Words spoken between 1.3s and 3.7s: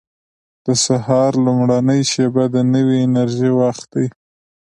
لومړۍ شېبه د نوې انرژۍ